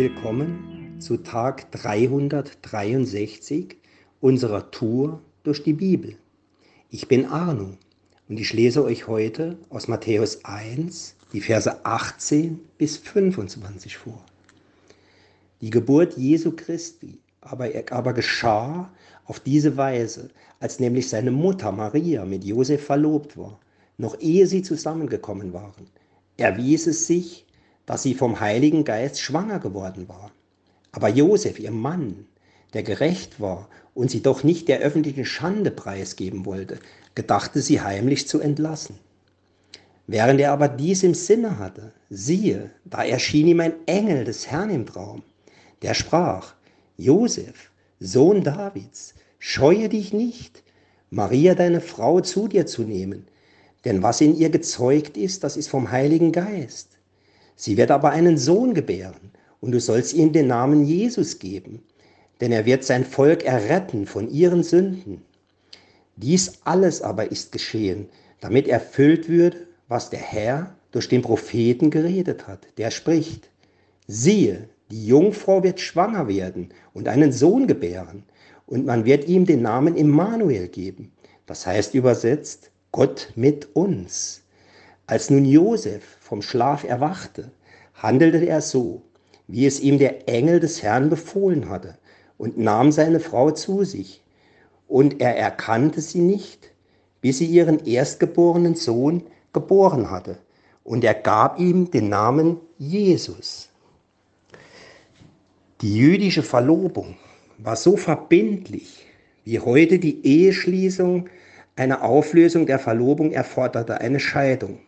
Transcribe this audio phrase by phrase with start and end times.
[0.00, 3.76] Willkommen zu Tag 363
[4.22, 6.16] unserer Tour durch die Bibel.
[6.88, 7.76] Ich bin Arno
[8.26, 14.24] und ich lese euch heute aus Matthäus 1 die Verse 18 bis 25 vor.
[15.60, 18.90] Die Geburt Jesu Christi aber, aber geschah
[19.26, 23.60] auf diese Weise, als nämlich seine Mutter Maria mit Josef verlobt war,
[23.98, 25.90] noch ehe sie zusammengekommen waren,
[26.38, 27.44] erwies es sich,
[27.90, 30.30] dass sie vom Heiligen Geist schwanger geworden war.
[30.92, 32.24] Aber Josef, ihr Mann,
[32.72, 36.78] der gerecht war und sie doch nicht der öffentlichen Schande preisgeben wollte,
[37.16, 38.96] gedachte sie heimlich zu entlassen.
[40.06, 44.70] Während er aber dies im Sinne hatte, siehe, da erschien ihm ein Engel des Herrn
[44.70, 45.24] im Traum,
[45.82, 46.54] der sprach,
[46.96, 50.62] Josef, Sohn Davids, scheue dich nicht,
[51.10, 53.26] Maria deine Frau zu dir zu nehmen,
[53.84, 56.99] denn was in ihr gezeugt ist, das ist vom Heiligen Geist.
[57.60, 61.82] Sie wird aber einen Sohn gebären, und du sollst ihm den Namen Jesus geben,
[62.40, 65.20] denn er wird sein Volk erretten von ihren Sünden.
[66.16, 68.08] Dies alles aber ist geschehen,
[68.40, 69.56] damit erfüllt wird,
[69.88, 73.50] was der Herr durch den Propheten geredet hat, der spricht,
[74.06, 78.22] siehe, die Jungfrau wird schwanger werden und einen Sohn gebären,
[78.64, 81.12] und man wird ihm den Namen Immanuel geben.
[81.44, 84.44] Das heißt übersetzt, Gott mit uns.
[85.10, 87.50] Als nun Josef vom Schlaf erwachte,
[87.94, 89.02] handelte er so,
[89.48, 91.98] wie es ihm der Engel des Herrn befohlen hatte,
[92.38, 94.22] und nahm seine Frau zu sich.
[94.86, 96.70] Und er erkannte sie nicht,
[97.20, 100.38] bis sie ihren erstgeborenen Sohn geboren hatte.
[100.84, 103.68] Und er gab ihm den Namen Jesus.
[105.80, 107.16] Die jüdische Verlobung
[107.58, 109.04] war so verbindlich,
[109.42, 111.28] wie heute die Eheschließung
[111.74, 114.78] eine Auflösung der Verlobung erforderte, eine Scheidung.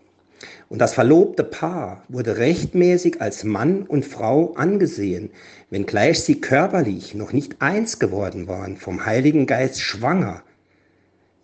[0.69, 5.31] Und das verlobte Paar wurde rechtmäßig als Mann und Frau angesehen,
[5.71, 10.43] wenngleich sie körperlich noch nicht eins geworden waren, vom Heiligen Geist schwanger.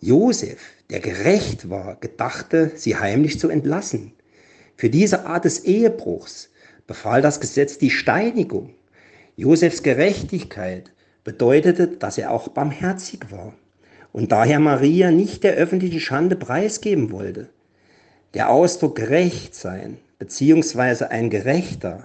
[0.00, 4.12] Josef, der gerecht war, gedachte, sie heimlich zu entlassen.
[4.77, 6.51] Für diese Art des Ehebruchs
[6.87, 8.75] befahl das Gesetz die Steinigung.
[9.37, 10.93] Josefs Gerechtigkeit
[11.25, 13.55] bedeutete, dass er auch barmherzig war
[14.12, 17.51] und daher Maria nicht der öffentlichen Schande preisgeben wollte.
[18.34, 22.05] Der Ausdruck gerecht sein beziehungsweise ein Gerechter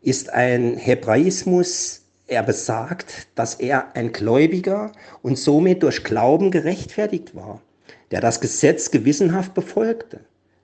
[0.00, 7.62] ist ein Hebraismus, er besagt, dass er ein Gläubiger und somit durch Glauben gerechtfertigt war,
[8.10, 10.20] der das Gesetz gewissenhaft befolgte.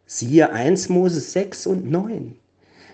[0.06, 2.36] Siehe 1 Mose 6 und 9.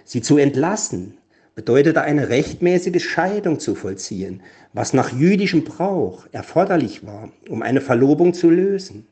[0.05, 1.17] Sie zu entlassen
[1.55, 4.43] bedeutete eine rechtmäßige Scheidung zu vollziehen,
[4.73, 9.07] was nach jüdischem Brauch erforderlich war, um eine Verlobung zu lösen.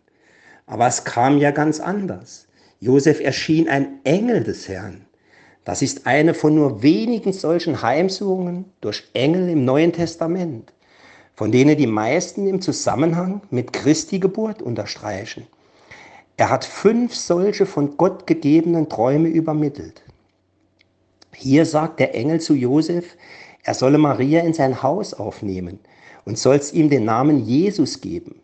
[0.66, 2.47] Aber es kam ja ganz anders.
[2.80, 5.04] Josef erschien ein Engel des Herrn.
[5.64, 10.72] Das ist eine von nur wenigen solchen Heimsuchungen durch Engel im Neuen Testament,
[11.34, 15.46] von denen die meisten im Zusammenhang mit Christi Geburt unterstreichen.
[16.36, 20.02] Er hat fünf solche von Gott gegebenen Träume übermittelt.
[21.34, 23.16] Hier sagt der Engel zu Josef,
[23.64, 25.80] er solle Maria in sein Haus aufnehmen
[26.24, 28.40] und soll's ihm den Namen Jesus geben.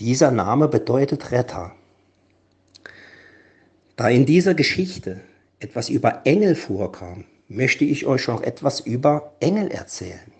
[0.00, 1.72] Dieser Name bedeutet Retter.
[4.00, 5.20] Da in dieser Geschichte
[5.58, 10.32] etwas über Engel vorkam, möchte ich euch noch etwas über Engel erzählen.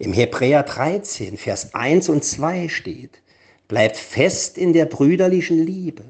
[0.00, 3.22] Im Hebräer 13, Vers 1 und 2 steht,
[3.68, 6.02] bleibt fest in der brüderlichen Liebe,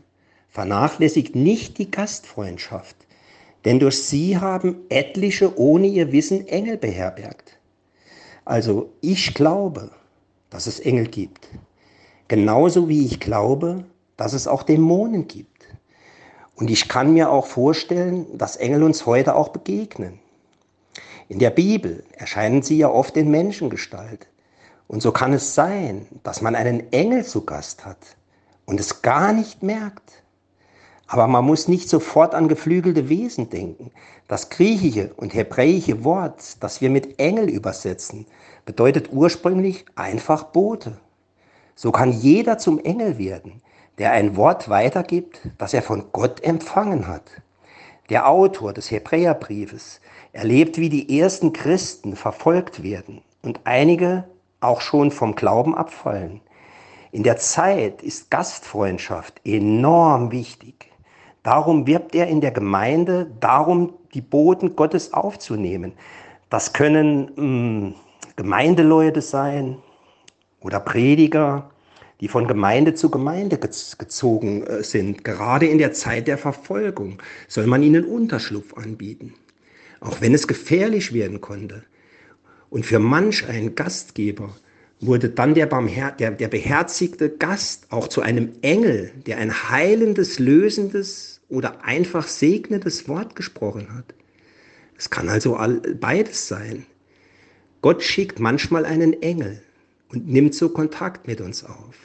[0.49, 2.97] vernachlässigt nicht die Gastfreundschaft,
[3.67, 7.59] denn durch sie haben etliche ohne ihr Wissen Engel beherbergt.
[8.47, 9.91] Also ich glaube,
[10.49, 11.51] dass es Engel gibt,
[12.29, 13.85] genauso wie ich glaube,
[14.17, 15.52] dass es auch Dämonen gibt.
[16.63, 20.21] Und ich kann mir auch vorstellen, dass Engel uns heute auch begegnen.
[21.27, 24.29] In der Bibel erscheinen sie ja oft in Menschengestalt.
[24.87, 27.99] Und so kann es sein, dass man einen Engel zu Gast hat
[28.65, 30.23] und es gar nicht merkt.
[31.09, 33.91] Aber man muss nicht sofort an geflügelte Wesen denken.
[34.29, 38.25] Das griechische und hebräische Wort, das wir mit Engel übersetzen,
[38.67, 40.97] bedeutet ursprünglich einfach Bote.
[41.75, 43.61] So kann jeder zum Engel werden,
[44.03, 47.23] der ein Wort weitergibt, das er von Gott empfangen hat.
[48.11, 50.01] Der Autor des Hebräerbriefes
[50.33, 54.25] erlebt, wie die ersten Christen verfolgt werden und einige
[54.59, 56.41] auch schon vom Glauben abfallen.
[57.13, 60.91] In der Zeit ist Gastfreundschaft enorm wichtig.
[61.45, 65.93] Darum wirbt er in der Gemeinde darum, die Boten Gottes aufzunehmen.
[66.51, 67.95] Das können mh, hm,
[68.35, 69.79] Gemeindeleute sein
[70.61, 71.71] oder Prediger
[72.21, 75.25] die von Gemeinde zu Gemeinde gezogen äh, sind.
[75.25, 77.19] Gerade in der Zeit der Verfolgung
[77.49, 79.35] soll man ihnen Unterschlupf anbieten.
[80.03, 81.85] auch wenn es gefährlich werden konnte.
[82.71, 84.55] Und für manch einen Gastgeber
[85.01, 90.39] wurde dann der, Barmher der, der beherzigte Gast auch zu einem Engel, der ein heilendes,
[90.39, 94.15] lösendes oder einfach segnendes Wort gesprochen hat.
[94.97, 96.87] Es kann also all, beides sein.
[97.81, 99.63] Gott schickt manchmal einen Engel
[100.13, 101.97] und nimmt so Kontakt mit uns auf.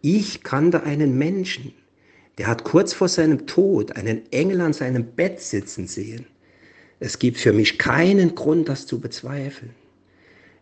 [0.00, 1.72] Ich kannte einen Menschen,
[2.38, 6.26] der hat kurz vor seinem Tod einen Engel an seinem Bett sitzen sehen.
[6.98, 9.74] Es gibt für mich keinen Grund, das zu bezweifeln.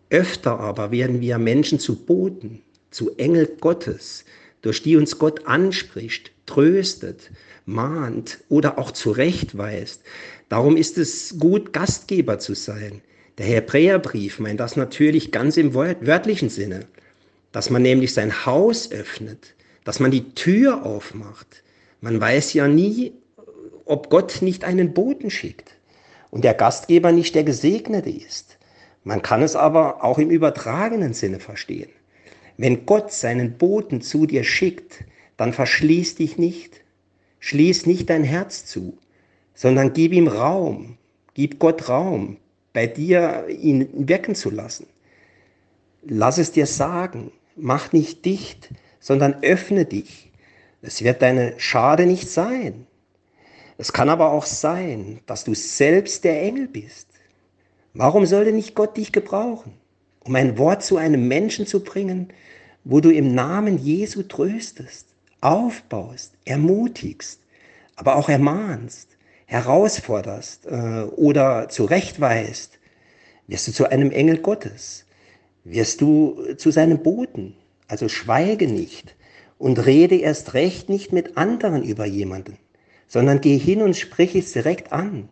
[0.09, 4.25] Öfter aber werden wir Menschen zu Boten, zu Engel Gottes,
[4.63, 7.31] durch die uns Gott anspricht, tröstet,
[7.65, 10.03] mahnt oder auch zurechtweist.
[10.49, 13.01] Darum ist es gut, Gastgeber zu sein.
[13.39, 16.87] Der Hebräerbrief meint das natürlich ganz im wörtlichen Sinne,
[17.53, 19.55] dass man nämlich sein Haus öffnet,
[19.85, 21.63] dass man die Tür aufmacht.
[22.01, 23.13] Man weiß ja nie,
[23.85, 25.77] ob Gott nicht einen Boten schickt
[26.31, 28.59] und der Gastgeber nicht der Gesegnete ist.
[29.05, 31.91] Man kann es aber auch im übertragenen Sinne verstehen.
[32.57, 35.05] Wenn Gott seinen Boten zu dir schickt,
[35.37, 36.83] dann verschließ dich nicht,
[37.39, 38.99] schließ nicht dein Herz zu,
[39.55, 40.99] sondern gib ihm Raum,
[41.33, 42.37] gib Gott Raum,
[42.73, 44.87] bei dir ihn wirken zu lassen.
[46.03, 48.71] Lass es dir sagen, mach nicht dicht,
[49.01, 50.31] sondern öffne dich.
[50.83, 52.87] Es wird deine Schade nicht sein.
[53.77, 57.11] Es kann aber auch sein, dass du selbst der Engel bist
[57.95, 59.73] Warum sollte nicht Gott dich gebrauchen,
[60.25, 62.29] um ein Wort zu einem Menschen zu bringen,
[62.85, 65.09] wo du im Namen Jesu tröstest,
[65.41, 67.41] aufbaust, ermutigst,
[67.97, 69.09] aber auch ermahnst,
[69.51, 72.79] herausforderst äh, oder zurechtweist,
[73.49, 75.07] wirst du zu einem Engel Gottes,
[75.65, 77.57] wirst du zu seinem Boten.
[77.89, 79.17] Also schweige nicht
[79.59, 82.59] und rede erst recht nicht mit anderen über jemanden,
[83.09, 85.29] sondern geh hin und sprich es direkt an.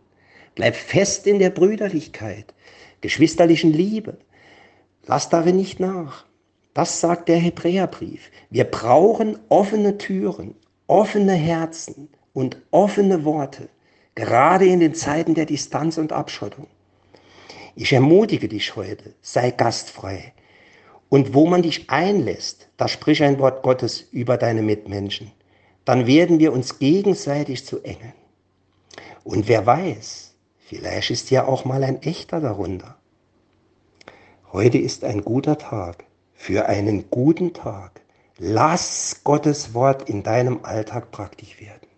[0.53, 2.53] Bleib fest in der Brüderlichkeit,
[2.99, 4.17] geschwisterlichen Liebe.
[5.07, 6.25] Lass darin nicht nach.
[6.73, 8.29] Das sagt der Hebräerbrief.
[8.49, 10.55] Wir brauchen offene Türen,
[10.87, 13.69] offene Herzen und offene Worte,
[14.19, 16.67] gerade in den Zeiten der Distanz und Abschottung.
[17.75, 20.33] Ich ermutige dich heute, sei gastfrei.
[21.09, 25.31] Und wo man dich einlässt, da sprich ein Wort Gottes über deine Mitmenschen.
[25.85, 28.13] Dann werden wir uns gegenseitig zu Engeln.
[29.23, 30.29] Und wer weiß,
[30.69, 32.95] Vielleicht ist ja auch mal ein echter darunter.
[34.53, 36.03] Heute ist ein guter Tag
[36.35, 38.01] für einen guten Tag.
[38.37, 41.88] Lass Gottes Wort in deinem Alltag praktisch werden.